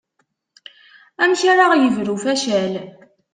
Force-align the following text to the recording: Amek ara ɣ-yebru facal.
Amek 1.21 1.41
ara 1.51 1.71
ɣ-yebru 1.71 2.15
facal. 2.23 2.73